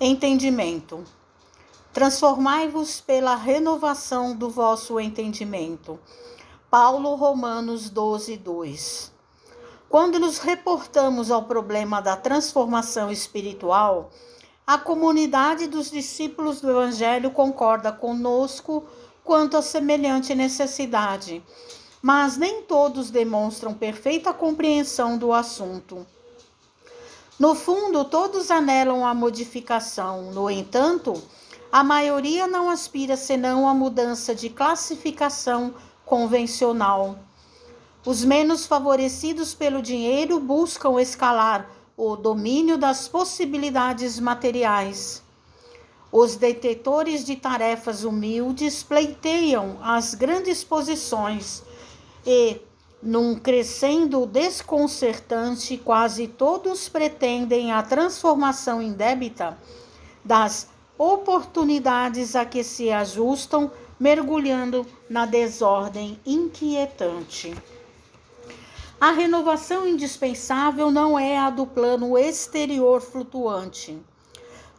Entendimento. 0.00 1.04
Transformai-vos 1.92 3.00
pela 3.00 3.36
renovação 3.36 4.34
do 4.34 4.50
vosso 4.50 4.98
entendimento. 4.98 6.00
Paulo 6.68 7.14
Romanos 7.14 7.88
12, 7.90 8.36
2. 8.36 9.12
Quando 9.88 10.18
nos 10.18 10.38
reportamos 10.38 11.30
ao 11.30 11.44
problema 11.44 12.02
da 12.02 12.16
transformação 12.16 13.08
espiritual, 13.08 14.10
a 14.66 14.76
comunidade 14.76 15.68
dos 15.68 15.92
discípulos 15.92 16.60
do 16.60 16.68
Evangelho 16.68 17.30
concorda 17.30 17.92
conosco 17.92 18.82
quanto 19.22 19.56
à 19.56 19.62
semelhante 19.62 20.34
necessidade, 20.34 21.40
mas 22.02 22.36
nem 22.36 22.62
todos 22.62 23.12
demonstram 23.12 23.72
perfeita 23.72 24.34
compreensão 24.34 25.16
do 25.16 25.32
assunto. 25.32 26.04
No 27.38 27.54
fundo, 27.56 28.04
todos 28.04 28.50
anelam 28.50 29.04
a 29.04 29.12
modificação, 29.12 30.30
no 30.30 30.48
entanto, 30.48 31.20
a 31.70 31.82
maioria 31.82 32.46
não 32.46 32.70
aspira 32.70 33.16
senão 33.16 33.68
a 33.68 33.74
mudança 33.74 34.32
de 34.32 34.48
classificação 34.48 35.74
convencional. 36.06 37.18
Os 38.06 38.24
menos 38.24 38.66
favorecidos 38.66 39.52
pelo 39.52 39.82
dinheiro 39.82 40.38
buscam 40.38 41.00
escalar 41.00 41.68
o 41.96 42.14
domínio 42.14 42.78
das 42.78 43.08
possibilidades 43.08 44.20
materiais. 44.20 45.20
Os 46.12 46.36
detetores 46.36 47.24
de 47.24 47.34
tarefas 47.34 48.04
humildes 48.04 48.84
pleiteiam 48.84 49.78
as 49.82 50.14
grandes 50.14 50.62
posições 50.62 51.64
e, 52.24 52.60
num 53.04 53.34
crescendo 53.34 54.24
desconcertante, 54.24 55.76
quase 55.76 56.26
todos 56.26 56.88
pretendem 56.88 57.70
a 57.70 57.82
transformação 57.82 58.80
indébita 58.80 59.58
das 60.24 60.68
oportunidades 60.96 62.34
a 62.34 62.46
que 62.46 62.64
se 62.64 62.90
ajustam, 62.90 63.70
mergulhando 64.00 64.86
na 65.08 65.26
desordem 65.26 66.18
inquietante. 66.24 67.54
A 68.98 69.10
renovação 69.10 69.86
indispensável 69.86 70.90
não 70.90 71.18
é 71.18 71.36
a 71.36 71.50
do 71.50 71.66
plano 71.66 72.16
exterior 72.16 73.02
flutuante. 73.02 73.98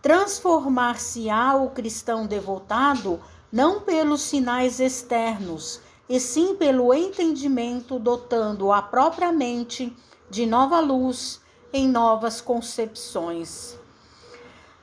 Transformar-se-á 0.00 1.56
o 1.56 1.70
cristão 1.70 2.26
devotado 2.26 3.20
não 3.52 3.80
pelos 3.80 4.22
sinais 4.22 4.80
externos, 4.80 5.80
e 6.08 6.20
sim 6.20 6.54
pelo 6.56 6.92
entendimento, 6.92 7.98
dotando 7.98 8.72
a 8.72 8.82
própria 8.82 9.32
mente 9.32 9.96
de 10.28 10.46
nova 10.46 10.80
luz 10.80 11.40
em 11.72 11.88
novas 11.88 12.40
concepções. 12.40 13.78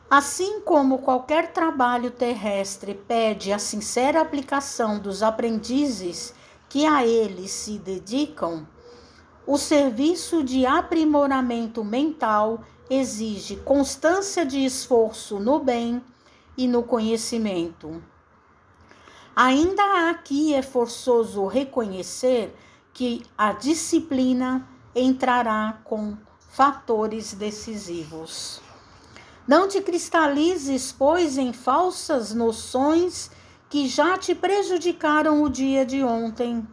Assim 0.09 0.59
como 0.61 0.97
qualquer 0.99 1.53
trabalho 1.53 2.11
terrestre 2.11 2.93
pede 2.93 3.53
a 3.53 3.59
sincera 3.59 4.19
aplicação 4.19 4.99
dos 4.99 5.23
aprendizes 5.23 6.33
que 6.67 6.85
a 6.85 7.05
ele 7.05 7.47
se 7.47 7.77
dedicam, 7.77 8.67
o 9.47 9.57
serviço 9.57 10.43
de 10.43 10.65
aprimoramento 10.65 11.83
mental 11.83 12.61
exige 12.89 13.55
constância 13.55 14.45
de 14.45 14.63
esforço 14.63 15.39
no 15.39 15.59
bem 15.59 16.03
e 16.57 16.67
no 16.67 16.83
conhecimento. 16.83 18.03
Ainda 19.35 20.09
aqui 20.09 20.53
é 20.53 20.61
forçoso 20.61 21.45
reconhecer 21.45 22.53
que 22.93 23.23
a 23.37 23.53
disciplina 23.53 24.67
entrará 24.93 25.79
com 25.85 26.17
fatores 26.49 27.33
decisivos. 27.33 28.61
Não 29.47 29.67
te 29.67 29.81
cristalizes, 29.81 30.91
pois, 30.91 31.37
em 31.37 31.53
falsas 31.53 32.33
noções 32.33 33.31
que 33.69 33.87
já 33.87 34.17
te 34.17 34.35
prejudicaram 34.35 35.41
o 35.43 35.49
dia 35.49 35.85
de 35.85 36.03
ontem. 36.03 36.67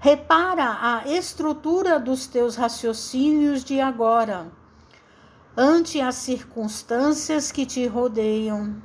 Repara 0.00 0.78
a 0.80 1.08
estrutura 1.08 2.00
dos 2.00 2.26
teus 2.26 2.56
raciocínios 2.56 3.62
de 3.62 3.80
agora, 3.80 4.50
ante 5.54 6.00
as 6.00 6.14
circunstâncias 6.14 7.52
que 7.52 7.66
te 7.66 7.86
rodeiam. 7.86 8.82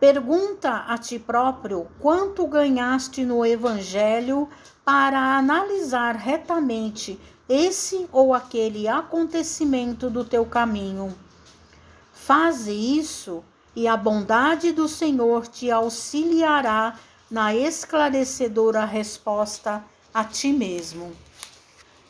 Pergunta 0.00 0.84
a 0.88 0.96
ti 0.96 1.18
próprio 1.18 1.88
quanto 1.98 2.46
ganhaste 2.46 3.24
no 3.24 3.44
Evangelho 3.44 4.48
para 4.84 5.36
analisar 5.36 6.14
retamente 6.14 7.20
esse 7.48 8.08
ou 8.12 8.32
aquele 8.32 8.86
acontecimento 8.86 10.08
do 10.08 10.24
teu 10.24 10.44
caminho 10.44 11.16
Faze 12.28 12.72
isso 12.72 13.42
e 13.74 13.88
a 13.88 13.96
bondade 13.96 14.70
do 14.70 14.86
Senhor 14.86 15.46
te 15.46 15.70
auxiliará 15.70 16.94
na 17.30 17.54
esclarecedora 17.54 18.84
resposta 18.84 19.82
a 20.12 20.24
ti 20.24 20.52
mesmo. 20.52 21.10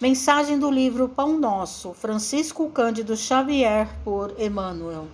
Mensagem 0.00 0.58
do 0.58 0.68
livro 0.68 1.08
Pão 1.08 1.38
Nosso, 1.38 1.94
Francisco 1.94 2.68
Cândido 2.70 3.16
Xavier, 3.16 3.88
por 4.02 4.34
Emmanuel. 4.40 5.06